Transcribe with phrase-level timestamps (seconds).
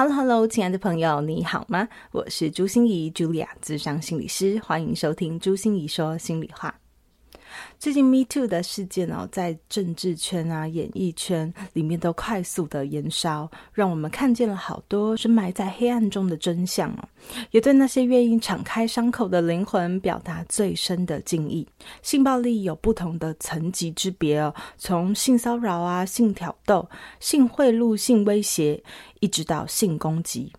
[0.00, 1.86] Hello，Hello，亲爱的朋友，你好吗？
[2.10, 6.79] 我是朱心怡，Julia，咨商心理师，欢迎收听朱心怡说心里话。
[7.80, 17.08] 最近 Me Too 的事件哦，在政治圈啊、演艺圈里面都快速的延烧，让我们看见了好多深埋在黑暗中的真相哦，
[17.52, 21.66] 也对那些愿意敞开伤口的灵魂表达最深的敬意。
[22.02, 26.86] 性暴力有不同的层级之别哦，从性骚扰啊、性挑逗、
[27.18, 28.84] 性贿赂、性威胁，
[29.20, 30.52] 一直到性攻击。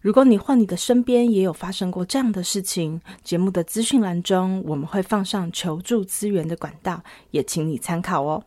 [0.00, 7.02] 如果你或你的身边也有发生过这样的事情，节目的资讯栏中我们会放上求助资源的管道，
[7.32, 8.42] 也请你参考哦。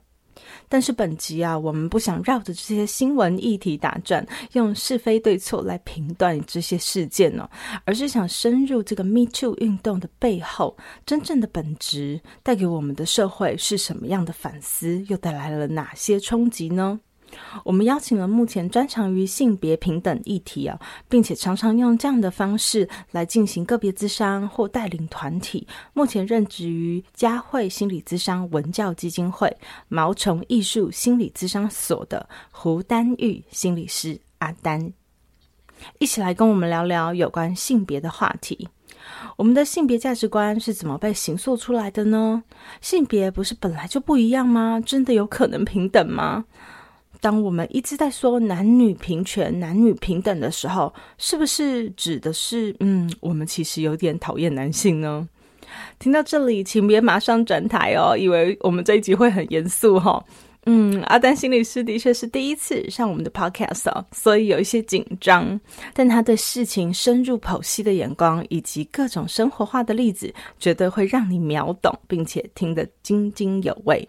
[0.68, 7.48] 但是本集啊，我们不想绕着这些新闻议题打转，用是非对错来评断这些事件哦，
[7.86, 10.76] 而是想深入这个 Me Too 运动的背后，
[11.06, 17.00] 真正的本质带给我们的社会是什么样的反思，又带来了哪些冲击呢？
[17.64, 25.68] 我们邀请了目前专长于性别平等议题啊，并且常常用这样的方式来进行个别咨商或带领团体。
[25.94, 29.56] 目前任职于嘉慧心理咨商文教基金会、
[29.88, 34.92] 毛虫艺术心理咨商所的胡丹玉心理师阿丹，
[36.00, 38.68] 一起来跟我们聊聊有关性别的话题。
[39.36, 42.42] 我们的性别价值观是怎么被形塑出来的呢？
[42.80, 44.82] 性别不是本来就不一样吗？
[44.86, 46.46] 真的有可能平等吗？
[47.24, 55.26] 当我们一直在说男女平权、男女平等的时候，是不是指的是，嗯，我们其实有点讨厌男性呢？
[56.00, 60.22] 听到这里，请别马上转台哦，以为我们这一集会很严肃哈。
[60.66, 65.58] 嗯，阿丹心理师的确是第一次上我们的 podcast，所以有一些紧张。
[65.94, 74.06] 但他对事情深入剖析的眼光，以及各种生活化的例子，绝对会让你秒懂，并且听得津津有味。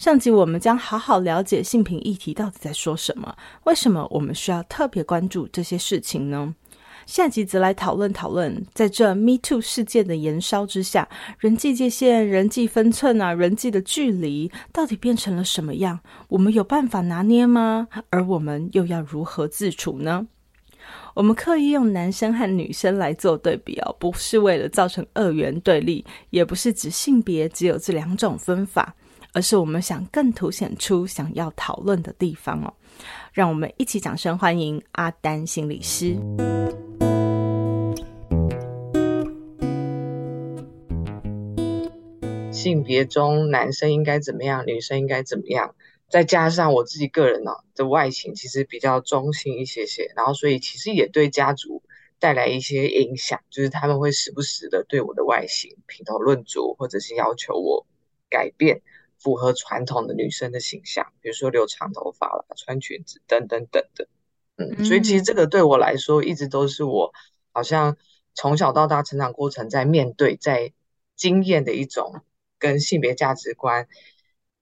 [0.00, 6.54] 上集我们将好好了解性平议题到底在说什么，为什么我们需要特别关注这些事情呢？
[7.04, 11.06] 下集则来讨论讨论，在这 Me Too 事件的延烧之下，
[11.38, 16.00] 人际界限、人际分寸啊，人际的距离到底变成了什么样？
[16.28, 17.86] 我们有办法拿捏吗？
[18.08, 20.26] 而我们又要如何自处呢？
[21.12, 28.94] 我们刻意用男生和女生来做对比哦，不是为了造成二元对立，也不是指性别只有这两种分法。
[29.32, 32.74] 而是我们想更凸显出想要讨论的地方哦，
[33.32, 36.16] 让我们一起掌声欢迎阿丹心理师。
[42.52, 45.74] 性别中，男生应该怎么样，女生应该怎么样？
[46.08, 51.82] 再加上我自己个人呢的外形其实比较中性一些些，然后所以其实也对家族
[52.18, 57.86] 带来一些影响，就是他们会时不时的对我的外形评头论足，或者是要求我
[58.28, 58.82] 改变。
[59.20, 64.06] 符合传统的女生的形象，比如说留长头发啦、穿裙子等等等等，
[64.56, 67.12] 嗯，所以其实这个对我来说，一直都是我
[67.52, 67.98] 好像
[68.34, 70.72] 从小到大成长过程在面对、在
[71.16, 72.22] 经验的一种
[72.58, 73.88] 跟性别价值观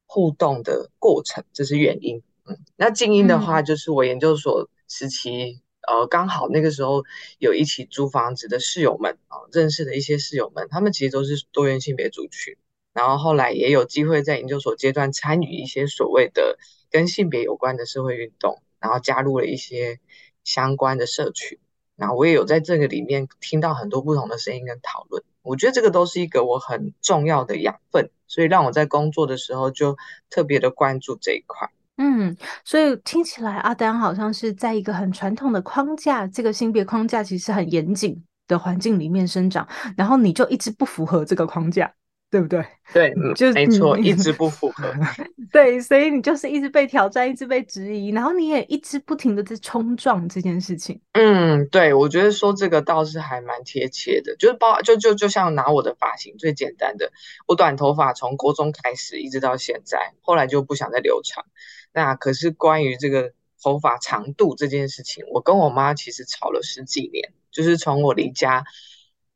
[0.07, 2.23] 互动的过程，这是原因。
[2.45, 7.05] 嗯，那静音的话，就是我研究所时期，嗯、呃，刚好那个时候
[7.39, 12.57] 有一起租房子的室友们啊、呃，认识的一些室友们，他们其实都是多元性别族群。
[12.93, 16.59] 然后后来也有机会在研究所阶段参与一些所谓的
[16.91, 20.01] 跟性别有关的社会运动，然后加入了一些
[20.45, 21.59] 相关的社群。
[21.95, 29.97] 那我也有在这个里面听到很多不同的声音跟讨论，我觉得这个都是一个我很重要的养分，所以让我在工作的时候就
[30.31, 31.69] 特别的关注这一块。
[31.97, 41.93] 嗯，所以听起来阿丹好像是在一个很传统的框架，这个性别框架其实很严谨的环境里面生长，然后你就一直不符合这个框架。
[42.31, 42.63] 对不对？
[42.93, 44.93] 对，就是没错，一直不符合。
[45.51, 51.01] 对，所以你就是一直被挑战，一直被质疑，然后你也一直不停的在冲撞这件事情。
[51.13, 57.11] 嗯，对，我觉得说这个倒是还蛮贴切的，就是包就就就像拿我的发型最简单的，
[57.47, 61.47] 我短头发从国中开始一直到现在，后来就不想再留长。
[61.93, 63.33] 那可是关于这个
[63.63, 68.65] 头发长度这件事情，我跟我妈其实吵了十几年，就是从我离家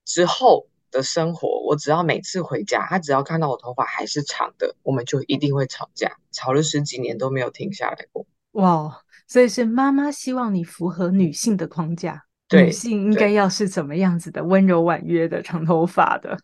[0.04, 0.66] 之后。
[0.92, 8.24] 的生活，我只要每次回家，他只要看到我头发还是长的，我们就一定会吵架，吵了十几年都没有停下来过。
[8.52, 12.22] 哇，所以是妈妈希望你符合女性的框架，
[12.52, 16.38] 女性应该要是怎么样子的，温柔婉约的，长头发的，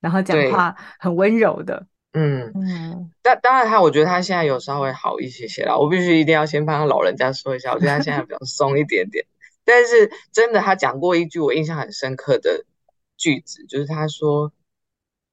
[0.00, 1.86] 然后讲话很温柔的。
[2.14, 5.78] 嗯嗯，但当然他，我觉得他现在有稍微好一些些了。
[5.78, 9.26] 我必须一定要先帮他老人家说一下，我觉得他现在比较松一点点。
[9.66, 12.64] 但是真的，他讲过一句我印象很深刻的。
[13.16, 14.52] 句子就是他说：“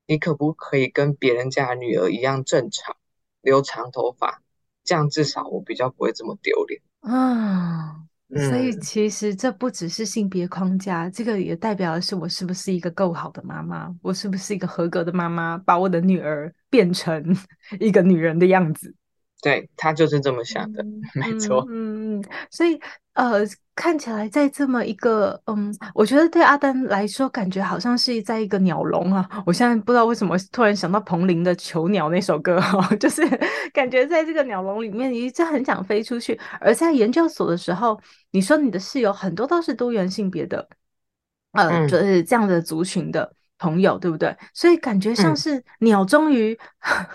[0.07, 2.95] 你可不可以跟别人家的女儿一样正常，
[3.41, 4.41] 留长头发？
[4.83, 7.97] 这样至少我比较不会这么丢脸啊。
[8.33, 17.35] 嗯”所以其实这不只是性别框架，这个也代表的是我是不是一个够好的妈妈，我是不是一个合格的妈妈，把我的女儿变成
[17.79, 18.95] 一个女人的样子。
[19.41, 21.65] 对，他就是这么想的，嗯、 没错。
[21.69, 22.79] 嗯嗯，所以
[23.13, 23.41] 呃，
[23.81, 29.27] 看起来在这么一个嗯，我觉得对阿丹来说，感觉好像是在一个鸟笼啊。
[29.43, 33.23] 我现在不知道为什么突然想到彭羚的《囚鸟》那首歌哈、哦， 就是
[33.73, 36.39] 感觉在这个鸟笼里面，你一直很想飞出去。
[36.59, 37.99] 而在研究所的时候，
[38.29, 40.69] 你说你的室友很多都是多元性别的，
[41.53, 44.37] 呃，嗯、就是这样的族群的朋友，对不对？
[44.53, 46.55] 所以感觉像是鸟终于。
[46.85, 47.05] 嗯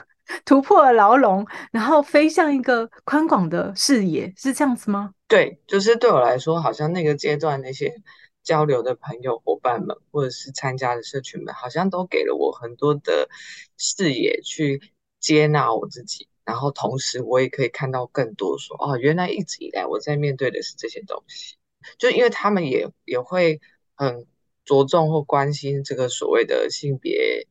[0.45, 5.13] 突破了牢笼，然后飞向一个宽广的视野，是这样子吗？
[5.29, 8.01] 对，就是对我来说，好像那个阶段那些
[8.45, 13.29] 交流的朋友、伙伴们，或者是参加的社群们，好像都给了我很多的
[13.77, 14.81] 视野去
[15.19, 21.57] 接纳我自己，然后同时我也可以看到更多说，说哦，原来一直以来我在面对的是这些东西，
[21.99, 23.61] 就因为他们也也会
[23.97, 24.27] 很
[24.65, 27.49] 着重或关心这个所谓的性别。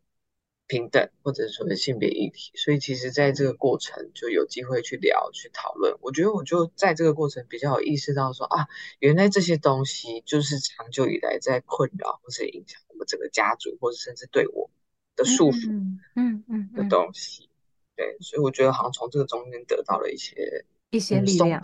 [0.67, 5.95] 平等，或者说是性别议题，所以其实在这个过程就有机会去聊、去讨论。
[6.01, 8.67] 我觉得我就在这个过程比较有意识到说啊，
[8.99, 14.69] 原来这些东西就是长久以来在困扰或是影响我们整个家族，或者甚至对我
[15.15, 15.69] 的束缚，
[16.15, 17.49] 嗯嗯的东西。
[17.95, 21.61] 对，所以我觉得好像从这个中间得到了一些一些力量。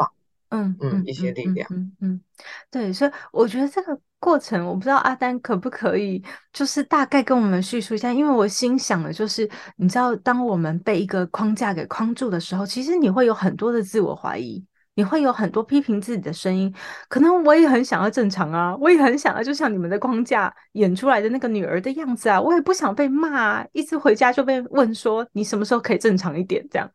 [0.54, 2.22] 嗯嗯，一些力量，嗯嗯，嗯，
[2.70, 6.24] 对，所以我觉得这个过程，我不知道阿丹可不可以，
[6.54, 14.64] 就是大概跟我们叙述一下，因为我心想的就是，你知道，当我们被一个框架给框住的时候，其实你会有很多的自我怀疑，
[14.94, 16.72] 你会有很多批评自己的声音。
[17.10, 26.88] 可能我也很想要正常啊，我也很想要，就像你们的框架演出来的那个女儿的样子啊，我也不想被骂啊，一直回家就被问说你什么时候可以正常一点这样。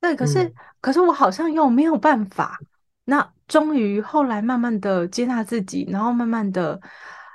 [0.00, 2.56] 对，可是、嗯、可是我好像又没有办法。
[3.08, 6.80] 那终于后来慢慢的接纳自己，然后慢慢的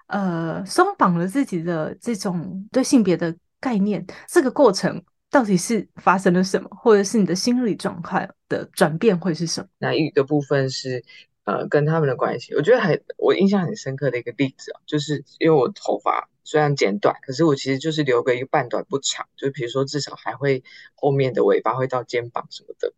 [0.07, 4.05] 呃松绑了自己的这种对性别的概念。
[4.27, 9.67] 这个过程到底是发生了什么，或者是你的心理状态的转变会是什么？
[9.77, 11.01] 那一个部分是
[11.45, 20.61] 呃跟他们的关系，我觉得还我印象很深刻的一个例子啊，就是因为我头发虽然剪短，可是我其实就是留个一个半短不长，就比如说至少还会
[20.95, 22.93] 后面的尾巴会到肩膀什么的。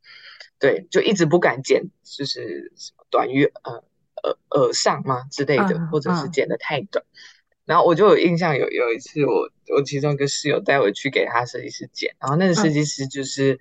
[0.64, 2.72] 对，就一直不敢剪，就是
[3.10, 3.84] 短于呃
[4.24, 5.90] 耳耳上嘛之类的，uh, uh.
[5.90, 7.04] 或者是剪得太短。
[7.66, 13.60] 然后我就有印象有，有有一次我我其中一个室友带我去给他设计师剪，然后那个设计师就是、uh.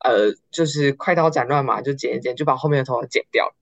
[0.00, 3.54] 呃就是快刀斩乱麻就剪一剪，就把后面的头发剪掉了。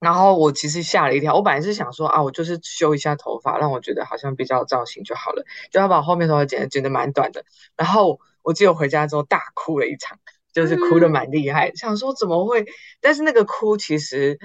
[0.00, 5.44] 然后我其实吓了一跳，我本来是想说啊，我就是修一下头发，让我觉得好像比较有造型就好了。
[5.70, 7.44] 就他把后面头发剪剪得蛮短的，
[7.76, 10.18] 然后我记得我回家之后大哭了一场。
[10.56, 12.64] 就是哭的蛮厉害，嗯，想说怎么会？
[13.02, 14.38] 但是那个哭其实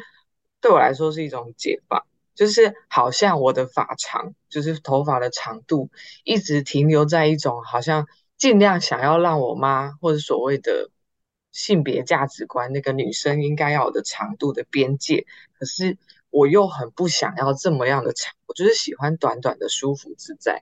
[0.60, 2.04] 对我来说是一种解放，
[2.36, 5.90] 就是好像我的发长，就是头发的长度
[6.26, 10.90] 一直停留在一种好像尽量想要让我妈或者所谓的
[11.54, 15.26] 性别价值观那个女生应该要有的长度的边界，
[15.58, 15.98] 可是
[16.30, 20.62] 我又很不想要这么样的长，我就是喜欢短短的舒服自在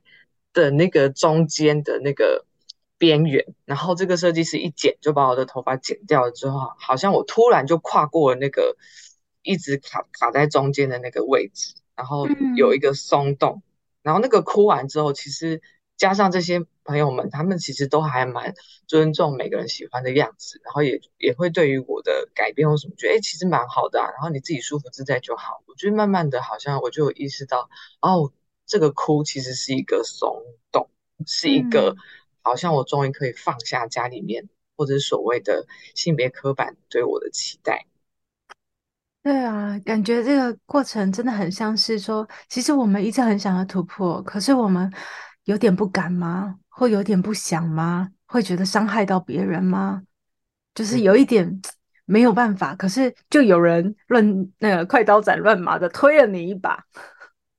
[0.54, 2.46] 的那个中间的那个。
[3.00, 8.78] 边缘，然后这个设计师一剪就把我的头发剪掉了之后，好像我突然就跨过了那个
[9.42, 13.64] 一直卡卡在中间的那个位置，然后有一个松动，
[14.04, 15.64] 然后那个哭完之后，其实。
[16.00, 18.54] 加上这些朋友们，他们其实都还蛮
[18.88, 24.08] 尊重每个人喜欢的样子，然后也也会对于我的改变或什么觉得，哎，其实蛮好的啊。
[24.12, 25.62] 然后你自己舒服自在就好。
[25.68, 28.32] 我觉得慢慢的，好像我就有意识到，哦，
[28.66, 30.42] 这个哭其实是一个松
[30.72, 30.90] 动，
[31.28, 31.98] 是一个
[32.42, 37.86] 好像我终于可以放下家里面或者所谓的性别刻板对我的期待。
[39.22, 44.92] 对啊，感觉这个过程真的很像是说，其实我们一直很想要突破，可是我们。
[45.46, 46.60] 有点不敢吗？
[46.68, 48.12] 会有点不想吗？
[48.28, 50.04] 会觉得伤害到别人吗？
[50.76, 51.60] 就是有一点
[52.06, 56.86] 没有办法，嗯、可是就有人乱那个快刀斩乱麻的推了你一把，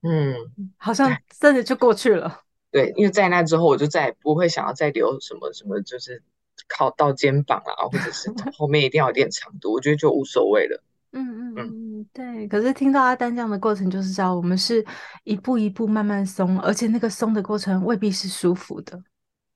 [0.03, 0.37] 嗯，
[0.77, 1.11] 好像
[1.41, 2.45] 真的就过去了。
[2.71, 6.23] 对，因为在那之后，我就再也不会想要再留什么什么，就是
[6.69, 10.83] 靠到肩膀啊，或者是 后面一定要有点长度，我觉得就无所谓了。
[11.13, 12.47] 嗯嗯嗯，对。
[12.47, 14.85] 可是听到阿丹这样的过程，就是知道我们是
[15.25, 18.97] 一步一步慢慢松，而且那个松的过程未必是舒服的。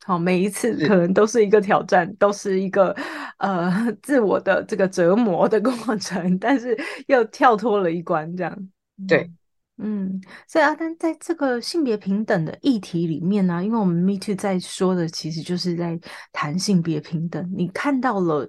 [0.04, 2.94] 好，每一次可能都是一个挑战，是都是一个
[3.38, 8.68] 呃 自我的这个折磨的过程，但是又跳脱了一关，这样。
[9.08, 9.30] 对，
[9.76, 10.20] 嗯。
[10.46, 15.98] 所以阿丹在这个性别平等的议题里面呢、啊，因为我们 Me Too 在说的其实就是在
[16.32, 18.48] 谈性别平等，你看到了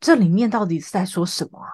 [0.00, 1.68] 这里面到底是在说什么啊？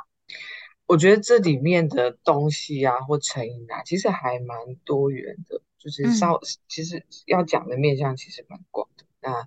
[0.86, 9.04] 我觉得这里面的东西啊，或成因啊，其实还蛮多元的，就是稍、嗯、其实要讲的面向其实蛮广的。
[9.20, 9.46] 那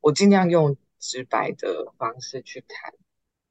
[0.00, 2.94] 我尽量用直白的方式去谈，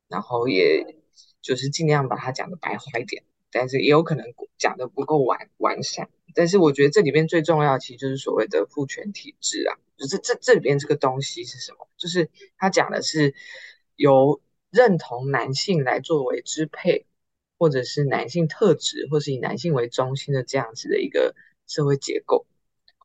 [0.07, 0.97] 然后也
[1.41, 3.23] 就是尽量把它讲的白话一点，
[3.59, 4.25] 但是也有可能
[4.57, 6.09] 讲的不够完完善。
[6.33, 11.87] 但是我觉得这里面最重要的，其实就是所谓的父权体制啊，就是这这里边这个东西是什么？
[11.97, 13.33] 就是他讲的是
[13.95, 17.05] 由认同男性来作为支配。
[17.59, 21.33] 或者是男性特质，或是以男性为中心的这样子的一个
[21.65, 22.45] 社会结构，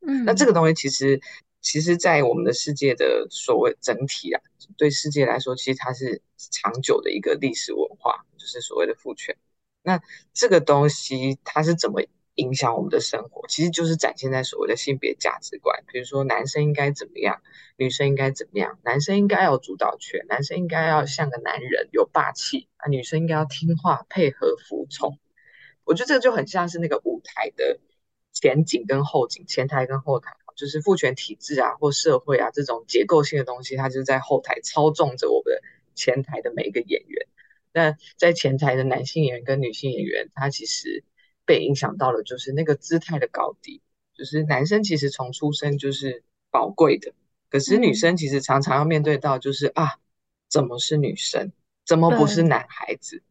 [0.07, 1.23] 嗯，那这个东西其实，
[1.63, 4.43] 其实，在我们的世界的所谓整体啊，
[4.77, 9.35] 对世界来说，其实它是长久的一个历史文化，就是所谓的父权。
[9.83, 10.01] 那
[10.33, 12.03] 这个东西它是怎么
[12.37, 13.47] 影响我们的生活？
[13.49, 17.43] 其实就是展现在所谓的性别价值观，比如说男生应该怎么样，
[17.77, 22.69] 女生应该怎么样，男生应该要有主导权，男生应该要像个男人，有霸气。
[22.77, 25.19] 啊，女生应该要听话、配合、服从。
[25.85, 27.79] 我觉得这个就很像是那个舞台的
[28.33, 35.55] 前景跟后景，前台跟后台，就是父权体制啊，或社会啊这种结构性的东西，它就是在后台操纵着我们
[35.95, 37.27] 前台的每一个演员。
[37.73, 41.05] 那在前台的男性演员跟女性演员，他其实
[41.45, 43.83] 被影响到了，就是那个姿态的高低。
[44.15, 47.15] 就是男生其实从出生就是宝贵的，
[47.49, 49.99] 可是女生其实常常要面对到，就是、嗯、啊，
[50.49, 51.51] 怎么是女生？
[51.87, 53.23] 怎么不是男孩子？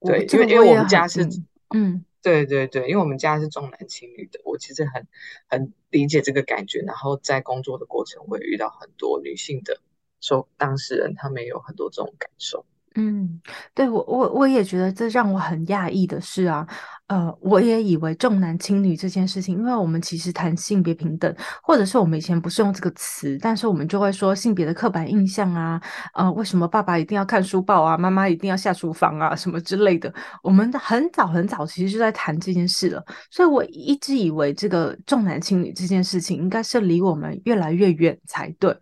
[0.00, 1.28] 对，对，因为因为我们家是，
[1.74, 5.06] 嗯，对对对，因为我们家是重男轻女的，我其实很
[5.48, 6.80] 很理解这个感觉。
[6.80, 9.80] 然后在工作的过程，会遇到很多女性的
[10.20, 12.64] 受当事人，他们也有很多这种感受。
[12.98, 13.40] 嗯，
[13.74, 16.66] 对，我我我也觉得这让我很讶异的是啊，
[17.08, 25.78] 呃，我也以为重男轻女这件事情，因为我们其实谈性别平等，或者是我们以前不是用这个词，但是我们就会说性别的刻板印象啊，
[26.14, 30.10] 呃，为什么爸爸一定要看书报啊，妈妈一定要下厨房啊，什么之类的，
[30.42, 38.74] 我们很早很早其实就在谈这件事了，所以我一直以为这个重男轻女这件事情应该是离我们越来越远才对。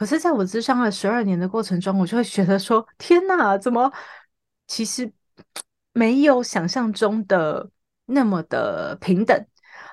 [0.00, 3.92] 可是，在我咨商了十二年的过程中，我就会觉得说：天哪，怎么
[4.66, 5.12] 其实
[5.92, 7.70] 没有想象中的
[8.06, 9.46] 那么的平等？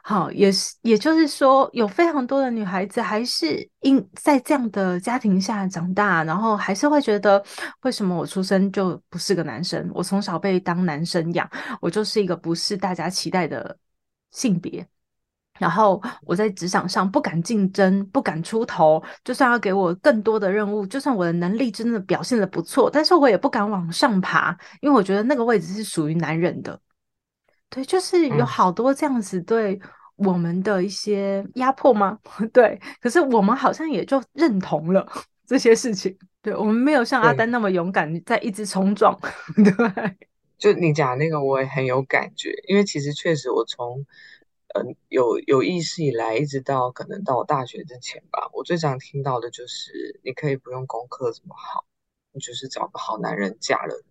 [0.03, 7.43] 好，也是，也就是说，有非常多的女孩子还是因在这样的家庭下长大，然后还是会觉得，
[7.81, 9.91] 为什么我出生就不是个男生？
[9.93, 11.45] 我从小被当男生养，
[11.81, 13.77] 我就是一个不是大家期待的
[14.31, 14.87] 性别。
[15.59, 26.79] 然后我在职场上不敢竞争，不敢出头，就算要给我更多的任务，就算我的能力真的表现的不错，但是我也不敢往上爬，因为我觉得那个位置是属于男人的。
[27.69, 29.79] 对，就是有好多这样子对
[30.15, 32.17] 我们的一些压迫吗？
[32.53, 35.05] 对，可是我们好像也就认同了
[35.45, 36.17] 这些事情。
[36.41, 39.17] 对，我们没有像阿丹那么勇敢，在一直冲撞。
[39.57, 40.17] 对，
[40.57, 44.05] 就你讲那个，我也很有感觉，因为其实确实我从。
[44.83, 51.85] 嗯，有有意识以来，一直到可能到我大学之前吧，我最常听到的就是，你可以不用功课怎么好，
[52.31, 54.03] 你就是找个好男人嫁了，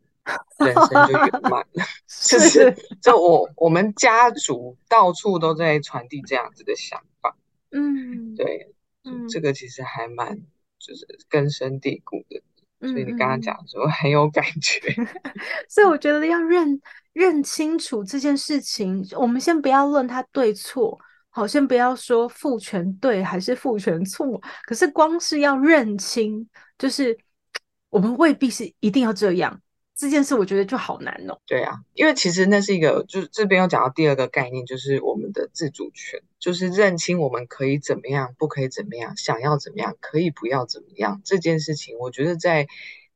[0.58, 1.84] 人生就圆满了。
[2.08, 7.36] 是就是，就我我们家族到处都在传递这样子的想法。
[7.70, 10.40] 嗯，对，嗯，这个其实还蛮
[10.78, 12.42] 就是根深蒂固的。
[12.80, 14.80] 所以你刚刚讲的时候很有感觉，
[15.68, 16.80] 所以我觉得要认
[17.12, 19.06] 认清楚这件事情。
[19.12, 20.98] 我们先不要论它对错，
[21.30, 24.40] 好，先不要说父权对还是父权错。
[24.64, 27.16] 可是光是要认清，就是
[27.88, 29.60] 我们未必是一定要这样。
[29.96, 31.40] 这件事我觉得就好难哦。
[31.46, 41.96] 对啊，因为其实那是一个，就是这边要讲到第二个概念，就是我们的自主权，就是认清我们可以怎么样，不可以怎么样，想要怎么样，可以不要怎么样这件事情。
[41.98, 42.66] 我觉得在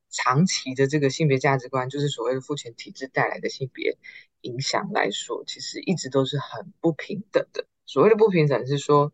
[0.09, 3.95] 长期的这个性别价值观，就是所谓的父权体制带来的性别
[4.41, 7.67] 影响来说，其实一直都是很不平等的。
[7.85, 9.13] 所谓的不平等是说，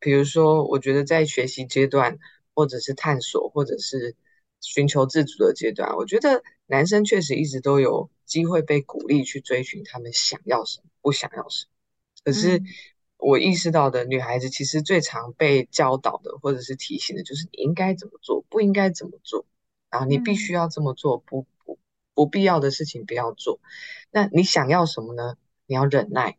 [0.00, 2.18] 比如说，我觉得在学习阶段，
[2.52, 4.16] 或者是探索，或者是
[4.60, 6.42] 寻求自主的阶段，我觉得。
[6.66, 11.70] 男生确实一直都有机会被鼓励去追寻他们想要什么，不想要什么。
[12.24, 12.62] 可是
[13.16, 19.46] 我意识到的，女孩子其实最常被教导的，或者是提醒的，就是你应该怎么做，不应该怎么做。
[19.90, 21.78] 然后你必须要这么做，不不
[22.14, 23.60] 不必要的事情不要做。
[24.10, 25.36] 那你想要什么呢？
[25.66, 26.36] 你要忍耐，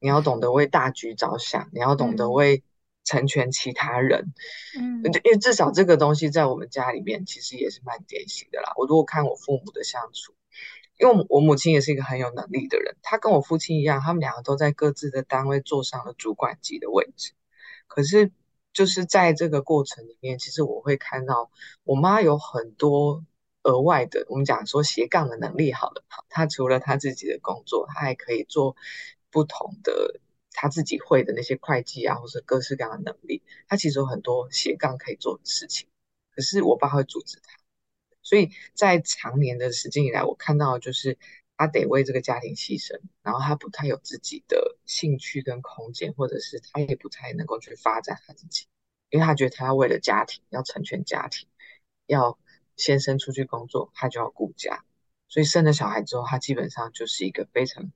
[0.00, 2.62] 你要懂得为大局着想，你要懂得为。
[3.08, 4.34] 成全其他人，
[4.78, 8.74] 嗯，因为至少这个东西在我们家里面其实也是蛮典型的啦。
[8.76, 10.34] 我如果看我父母的相处，
[10.98, 17.32] 因为我母亲也是一个很有能力的人，她跟我父亲一样，他们两个都在各自的单位坐上了主管级的位置。
[17.86, 18.30] 可是
[18.74, 21.50] 就是在这个过程里面，其实我会看到
[21.84, 23.24] 我妈有很多
[23.62, 25.72] 额外的，我们讲说斜杠的能力。
[25.72, 28.76] 好了，好，她除了她自己的工作，她还可以做
[29.30, 30.20] 不同的。
[30.52, 35.88] 他自己会的那些会计啊，或者各式各样的能力，他其实有很多斜杠可以做的事情。
[36.30, 37.58] 可是我爸会阻止他，
[38.22, 41.18] 所以在长年的时间以来，我看到就是
[41.56, 48.66] 他得为这个家庭牺牲，然后他不太有自己的兴趣跟空间，或者是他也不太能够去发展他自己，
[49.10, 51.48] 因为他觉得他要为了家庭，要成全家庭，
[52.06, 52.38] 要
[52.76, 54.84] 先生出去工作，他就要顾家，
[55.28, 57.92] 所以生了小孩之后，他基本上就是一个非常。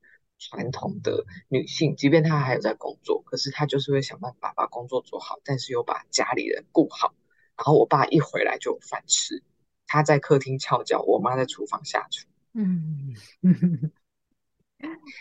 [0.50, 7.14] 传统的女性，即便她还有在工作，可是她就是会想办法把工作做好，但是又把家里人顾好。
[7.56, 9.40] 然后我爸一回来就有饭吃，
[9.86, 12.26] 他在客厅翘脚，我妈在厨房下厨。
[12.54, 13.14] 嗯，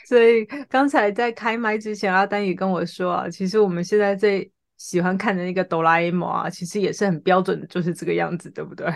[0.08, 8.88] 所以刚才在开麦之前，阿丹也跟我说啊，其实我们现在最喜欢看的那个哆啦 A 梦啊，其实也是很标准的，就是这个样子，对不对？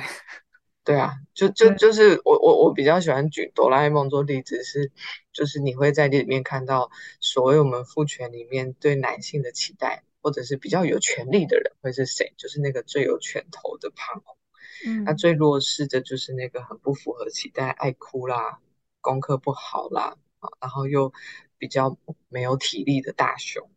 [0.85, 4.91] 对啊，就就就是我我我比较喜欢举哆啦 A 梦做例子是，
[5.33, 12.35] 就是你会在这里面看到所谓我们父权里面对男性的期待，或者是比较有权力的人会是谁？
[12.37, 14.37] 就是那个最有拳头的胖虎，
[14.85, 18.59] 嗯，那最弱势的就是那个很不符合期待，爱哭啦，
[19.01, 21.11] 功课不好啦，啊，然后又
[21.57, 21.97] 比较
[22.29, 23.71] 没有体力的大雄，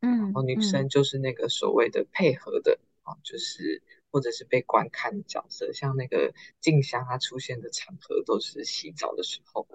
[0.00, 3.82] 嗯，然后女生就是那个所谓的配合的啊，就是。
[4.10, 9.66] 或者是被观看的角色，像那个静香，她出现的场合都是洗澡的时候，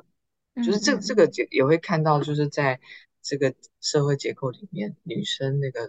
[0.55, 2.79] 嗯、就是这这个也也会看到，就是在
[3.21, 5.87] 这个社会结构里面，女生那个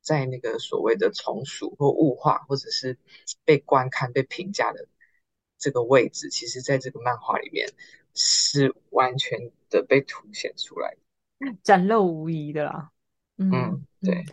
[0.00, 2.98] 在那个所谓的从属或物化，或者是
[3.44, 4.88] 被观看、被评价的
[5.58, 7.72] 这个位置，其实在这个漫画里面
[8.14, 10.96] 是完全的被凸显出来
[11.38, 12.90] 的，展露无遗的啦。
[13.36, 14.24] 嗯，嗯对。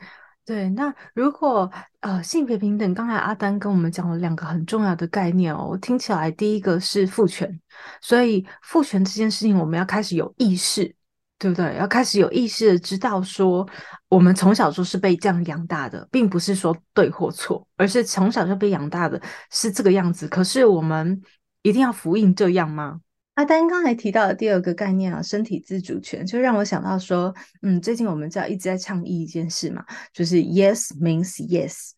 [0.52, 7.58] 对，那如果呃性别平等，刚才阿丹跟我们讲了两个很重要的概念哦，听起来第一个是父权，
[8.02, 10.94] 所以父权这件事情我们要开始有意识，
[11.40, 11.78] 对不对？
[11.78, 13.66] 要开始有意识的知道说，
[14.10, 20.28] 我们从小就是被这样养大的，并不是说对或错，而是从小就被养大的是这个样子。
[20.28, 21.22] 可是我们
[21.62, 23.00] 一定要符应这样吗？
[23.36, 31.92] 阿丹刚才提到的第二个概念啊，身体自主权，就让我想到说，嗯，最近我们知道一直在倡议一件事嘛，就是 yes means yes，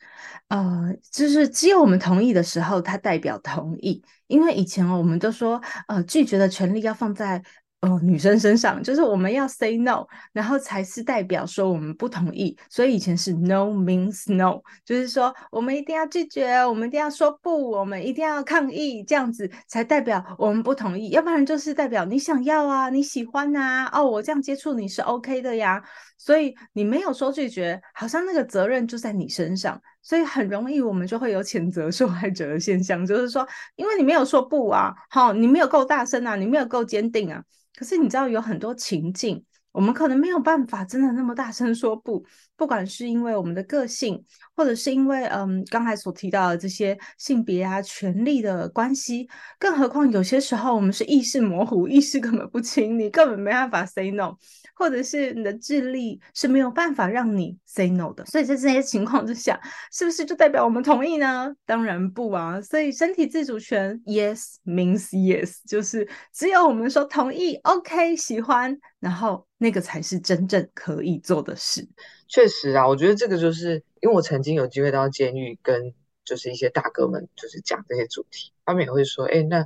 [0.49, 7.43] 呃，就是只有我们同意的时候，它代表同意，因为以前我们都说，呃，拒绝的权利要放在。
[7.83, 12.57] 哦，女生身上就是我们要 say no，然后才是代表说我们不同意。
[12.69, 21.09] 所以以前是 no means no，就是说我们一定要拒绝，我们一定要说不，我们一定要抗议，这样子才代表我们不同意。
[21.09, 25.83] 要不然就是代表你想要啊，你喜欢啊，哦，我这样接触你是 OK 的呀。
[26.17, 37.41] 所以你没有说拒绝，好像那个责任就在你身上，所以很容易我们就会有谴责受害者的现象，就是说因为你没有说不啊，好，你没有够大声啊，你没有够坚定啊。
[37.75, 42.23] 可是你知道有很多情境，我们可能没有办法真的那么大声说不，
[42.55, 44.23] 不管是因为我们的个性，
[44.55, 49.27] 或者是因为嗯刚才所提到的这些性别啊、权力的关系，
[49.59, 54.35] 更何况有些时候我们是意识模糊、意识根本不清，你根本没办法 say no，
[54.75, 58.23] 或者是你的智力是没有办法让你 say no 的。
[58.27, 59.59] 所以在这些情况之下，
[59.91, 61.51] 是不是就代表我们同意呢？
[61.65, 62.61] 当然不啊。
[62.61, 69.45] 所以身体自主权，yes means yes，就是只有我们说同意，OK，喜欢，然后。
[69.59, 71.87] 那个才是真正可以做的事。
[72.27, 75.93] 确实啊，我觉得这个就是因为我曾经有机会到监狱，跟
[76.25, 79.65] 就是一些大哥们就是讲这些主题，他们也会说：“哎，那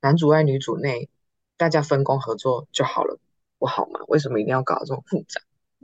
[0.00, 1.08] 男主外女主内，
[1.56, 3.18] 大家分工合作就好了，
[3.58, 3.98] 不好吗？
[4.06, 5.40] 为什么一定要搞得这么复杂？”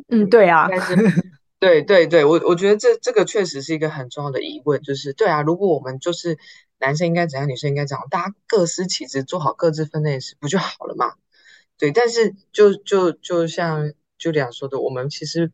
[0.07, 0.95] 嗯，对啊，但是
[1.59, 6.39] 对对对，我我觉得这这个确实是一个很重要的疑问，就是对啊，如果我们就是
[6.79, 11.15] 男生应该怎样，女生应该怎样，大家各司其职，做好各自分内的事，不就好了吗？
[11.81, 15.51] 对，但是就就就像 Julia 说的，我们其实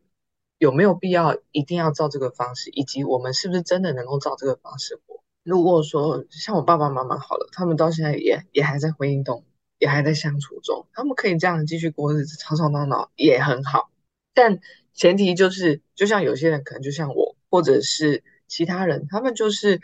[0.57, 5.23] 有没有必要一定要照这个方式，以及我们是不是真的能够照这个方式活？
[5.43, 9.45] 如果说像我爸爸妈妈好了，他们到现在也也还在婚姻中，
[9.79, 13.89] 也还在相处中，他们可以这样继续过日子，吵吵闹闹也很好。
[14.33, 14.59] 但
[14.93, 19.81] 前提就是，就像有些人可能就像我，或者是其他人，他们就是。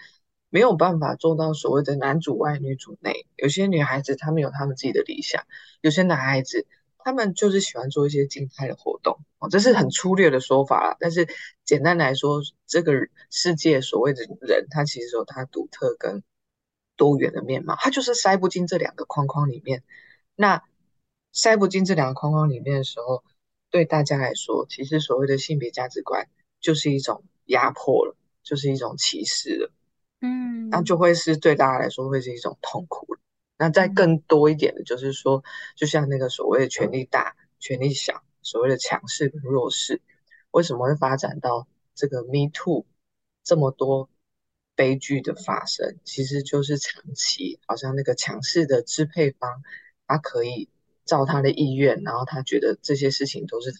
[0.53, 3.25] 没有办法做到所谓的男主外女主内。
[3.37, 5.47] 有些女孩子她们有她们自己的理想，
[5.81, 6.67] 有些男孩子
[6.99, 9.17] 他们就是喜欢做一些静态的活动。
[9.39, 10.95] 哦，这是很粗略的说法啦。
[10.99, 11.27] 但是
[11.65, 12.93] 简单来说，这个
[13.31, 16.21] 世界所谓的人，他其实有他独特跟
[16.95, 19.83] 多元的面貌，他就是塞不进这两个框框里面。
[20.35, 20.61] 那
[21.31, 23.23] 塞不进这两个框框里面的时候，
[23.71, 29.71] 对大家来说，其实所谓的性别价值观就是一种压迫了，就是一种歧视了。
[30.25, 33.19] 嗯，那就会是对大家来说会是一种痛苦了。
[33.57, 35.43] 那再更多一点的，就是说，
[35.75, 40.01] 就像那个所谓的权力大、权力小，所谓的强势跟弱势，
[40.51, 42.85] 为什么会发展到这个 Me Too
[43.43, 44.09] 这么多
[44.75, 45.97] 悲剧的发生？
[46.05, 49.61] 其实就是长期好像那个强势的支配方，
[50.07, 50.69] 他可以
[51.03, 53.79] 照他的意愿，然后他觉得这些事情都是他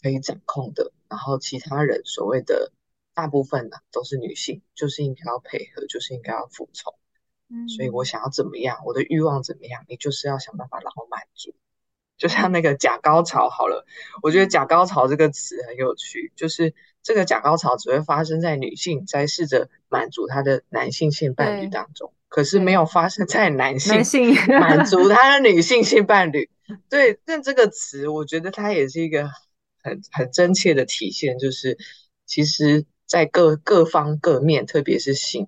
[0.00, 2.72] 可以掌控的，然后其他人所谓的。
[3.14, 6.94] 大部分呢都是女性，就是应该要配合，就是应该要服从。
[7.50, 11.54] 嗯，所以我想要怎么样，我的欲望怎么样，你就是要想办法让我满足。
[12.16, 13.84] 就像那个假高潮好了，
[14.22, 16.72] 我觉得假高潮这个词很有趣，就是
[17.02, 23.96] 这个假高潮只会发生在女性在试着满足她的男性性伴侣当中，可是没有发生在男性
[24.60, 26.48] 满 足他的女性性伴侣。
[26.88, 29.28] 对，但这个词我觉得它也是一个
[29.82, 31.76] 很很真切的体现，就是
[32.24, 32.86] 其实。
[33.12, 35.46] 在各各方各面，特别是性，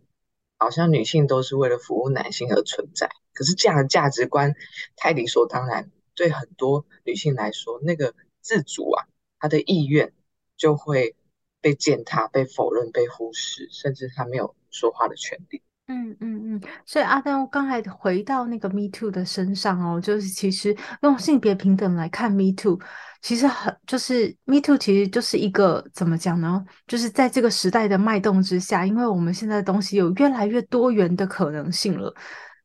[0.59, 3.09] 好像女性都是为了服务男性而存在。
[3.33, 4.55] 可是这样的价值观
[4.97, 9.07] 太理所当然，对很多女性来说，那个自主啊，
[9.39, 10.13] 她的意愿
[10.59, 11.17] 就会
[11.63, 15.63] 被践踏、被否认、被忽视，甚至她没有说话的权利。
[15.87, 22.79] 嗯嗯嗯，所以阿丹我刚才回到那个 Me Too 的身上哦，就是其实用性别平等来看 Me Too，
[23.25, 26.63] 其实很就是 Me Too 其实就是一个怎么讲呢？
[26.87, 32.15] 就是在这个时代的脉动之下，因为我们现在的东西有越来越多元的可能性了，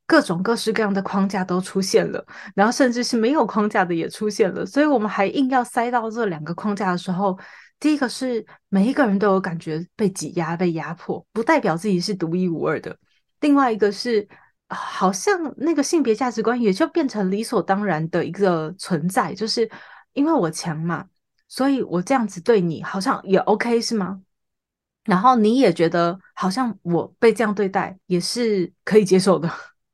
[0.05, 2.21] 各种各式各样的框架都出现了，
[2.53, 7.39] 然后甚至是没有框架的也出现了，所以我们还硬要塞到这两个框架的时候。
[7.79, 12.93] 第一个是每一个人都有感觉被挤压、被压迫，不代表自己是独一无二的。
[13.39, 14.27] 另外一个是，
[14.67, 19.71] 好像那个性别价值观也就变成理所当然的一个存在，就是
[20.13, 21.07] 因为我强嘛，
[21.47, 24.21] 所以我这样子对你好像也 OK 是吗？
[25.05, 29.49] 然后你也觉得好像我被这样对待也是可以接受的，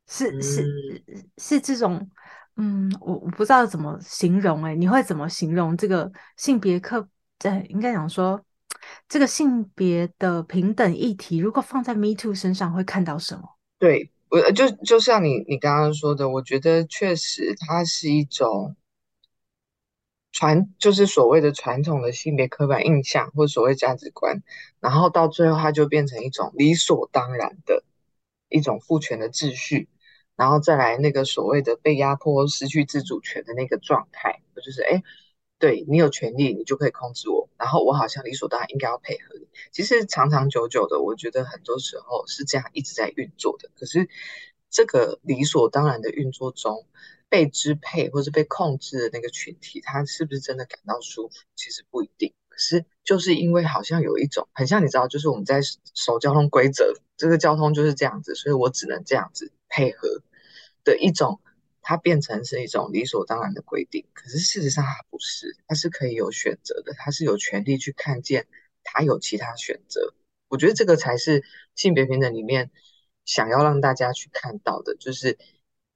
[0.07, 1.03] 是是
[1.37, 2.09] 是这种，
[2.57, 7.07] 嗯，我我不知道怎么形容诶，你会怎么形容这个性别刻？
[7.37, 8.43] 对，应该讲说，
[9.07, 13.43] 这个性别的平等议题，如果放在 Me Too 身上，会看到什么？
[13.79, 18.75] 对，我就就像你你刚刚说的，我觉得确实它是一种
[20.35, 24.43] 传，就是所谓的传统的性别刻板印象或所谓价值观，
[24.81, 27.85] 然后到最后它就变成一种理所当然的
[28.49, 29.87] 一种父权的秩序，
[30.35, 34.97] 然后再来那个所谓的被压迫、失去自主权的那个状态，就是哎。
[34.97, 35.03] 诶
[35.57, 39.47] 对，你有权利，你就可以控制我，然后我好像理所当然应该要配合你。
[39.71, 43.69] 其实长长久久的，我觉得很多时候是这样一直在运作的。
[43.73, 44.09] 可是
[44.69, 46.85] 这个理所当然的运作中，
[47.35, 51.35] 被支配或是被控制的那个群体，他是不是真的感到舒服？
[51.57, 52.33] 其实不一定。
[52.47, 55.59] 可是就是因为好像有一种很像你知道，就是我们在
[55.93, 60.07] 守交通规则，这个交通就是这样子，所以我只能这样子配合
[60.85, 61.41] 的一种。
[61.87, 64.07] 它变成是一种理所当然的规定。
[64.13, 68.47] 可是事实上它不是，它是可以有选择的，它是有权利去看见
[68.83, 70.15] 它有其他选择。
[70.47, 71.43] 我觉得这个才是
[71.75, 72.71] 性别平等里面
[73.23, 75.37] 想要让大家去看到的，就是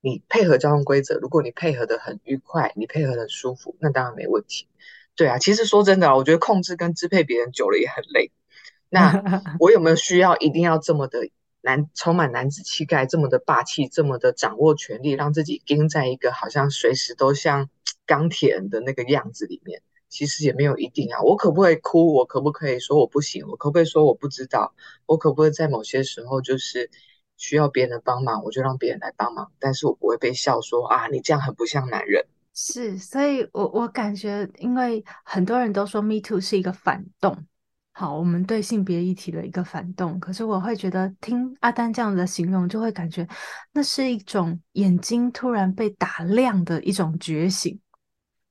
[0.01, 4.67] 你配合交通规则，如果你配合的很愉快，你配合得很舒服，那当然没问题。
[5.15, 8.31] 对啊，其实说真的啊，我觉得控制跟支配别人久了也很累。
[8.89, 9.21] 那
[9.59, 11.29] 我有没有需要一定要这么的
[11.61, 17.69] 男，充满男子气概，这么的霸气，这么的掌握权力，让自己盯在一个好像随时都像
[18.07, 19.81] 钢铁人的那个样子里面？
[20.07, 21.21] 其实也没有一定啊。
[21.21, 22.13] 我可不可以哭？
[22.13, 23.45] 我可不可以说我不行？
[23.47, 24.73] 我可不可以说我不知道？
[25.05, 26.89] 我可不可以在某些时候就是
[27.39, 29.49] 需要别人的帮忙，我就让别人来帮忙？
[29.57, 32.23] 但是我不会被笑说啊，你这样很不像男人。
[32.53, 37.45] 是，所以我我感觉，因为很多人都说 Me Too 是一个反动。
[37.93, 43.27] 好，我们对性别议题的一个反动，可是我会觉得听阿丹这样的形容，就会感觉
[43.73, 47.79] 那是一种眼睛突然被打亮的一种觉醒，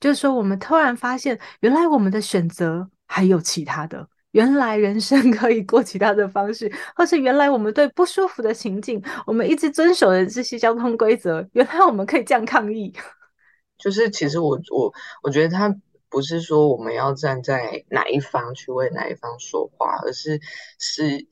[0.00, 12.92] 就是说我们突然发现，原来我们的选择还有其他的，原来人生可以过其他的方式，或是原来我们对不舒服的情境，我们一直遵守的这些交通规则，原来我们可以这样抗议。
[13.78, 15.74] 就是其实我我我觉得他。
[16.10, 20.40] 不是说我们要站在哪一方去为哪一方说话，而是
[20.78, 21.28] 是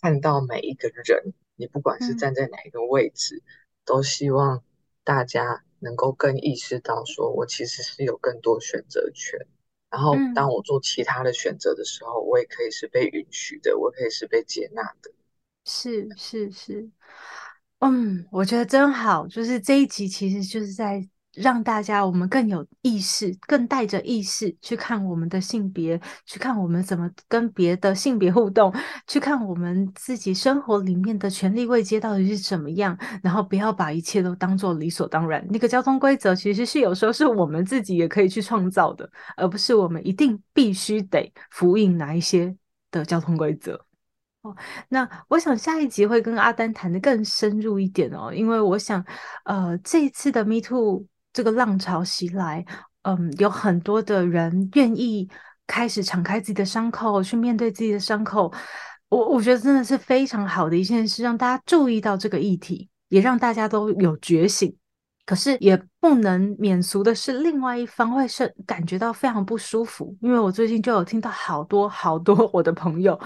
[0.00, 3.44] 看到每一个人，你不管是站在哪一个位置，嗯、
[3.84, 4.64] 都希望
[5.04, 9.46] 大家能够更意识到，说我其实是有更多选择权。
[9.94, 15.12] 然后当我做其他的选择的时候，我也可以是被允许的，我可以是被接纳的。
[15.64, 16.90] 是是是，
[17.78, 19.28] 嗯，我觉得真好。
[19.28, 21.08] 就是这一集其实就是在。
[21.36, 28.72] 让大家我们更有意识，更带着意识去看我们的性别，去看我们怎么跟别的性别互动，
[29.06, 35.44] 去看我们自己生活里面的权力位阶到底是怎么样，然后不要把一切都当做理所当然。
[35.50, 42.56] 那个交通规则其实是有时候是我们自己也可以去创造的，而不是我们一定必须得符应哪一些
[42.90, 43.74] 的交通规则。
[44.42, 44.54] 哦，
[44.88, 49.04] 那我想下一集会跟阿丹谈得更深入一点哦，因为我想，
[49.44, 51.06] 呃，这一次的 Me Too。
[51.34, 52.64] 这个浪潮袭来，
[53.02, 55.28] 嗯，有很多的人愿意
[55.66, 58.50] 开始敞开自己的伤口，去面对自己的伤口。
[59.10, 64.74] 我我觉得真的是非常好的一件事，让大家注意到这个议题，也让大家都有觉醒。
[65.26, 73.18] 可是也不能免俗的是，另外一方会是感觉到非常不舒服，因为我最近就有听到好多好多我的朋友。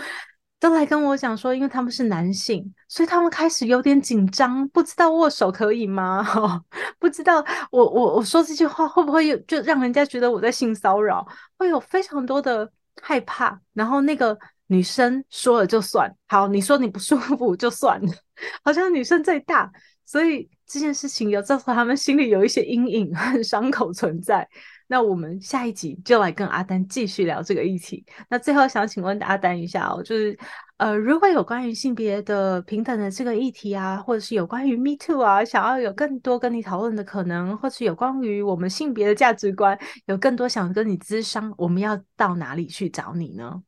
[0.60, 6.62] 都来跟我讲说，因为他们是男性，所以他们开始有点紧张，不知道握手可以吗？
[6.98, 11.26] 不知道我我我说这句话会不会有就让人家觉得我在性骚扰？
[11.56, 13.60] 会有非常多的害怕。
[13.72, 18.12] 然后那个女生说了就算，好，你说你不舒服就算了，
[18.64, 19.70] 好像女生最大，
[20.04, 24.48] 所以这件事情有造成他们心里有一些阴影和伤口存在。
[24.88, 28.04] 那我们下一集就来跟阿丹继续聊这个议题。
[28.28, 30.36] 那最后想请问阿丹一下哦，就是
[30.78, 43.62] 呃，如果有关于性别的平等的这个议题啊，或者是有关于 Me Too 啊，想要有更多跟你讨论的可能，或是有关于我们性别的价值观，有更多想跟你咨商，我们要到哪里去找你呢？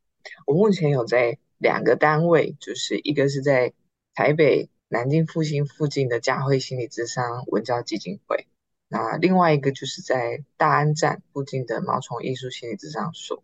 [0.46, 3.72] 我目前有在两个单位，就是一个是在
[4.14, 8.46] 台北南京复兴附近的嘉慧心理咨商文教基金会。
[8.92, 13.42] 那另外一个就是在大安站附近的毛虫艺术心理咨商所。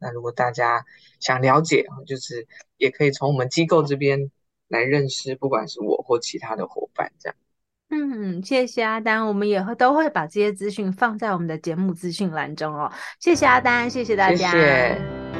[0.00, 0.84] 那如果大家
[1.20, 4.30] 想了解，就是也可以从我们机构这边
[4.66, 7.36] 来认识，不管是我或其他的伙伴这样。
[7.90, 12.90] 嗯，谢谢阿丹，我们也会都会把这些资讯放在我们的节目资讯栏中哦。
[13.20, 14.50] 谢谢阿丹，谢谢大家。
[14.50, 15.39] 谢谢。